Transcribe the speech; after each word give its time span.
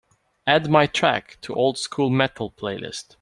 Add 0.47 0.67
my 0.67 0.87
track 0.87 1.37
to 1.41 1.53
old 1.53 1.77
school 1.77 2.09
metal 2.09 2.49
playlist 2.49 3.05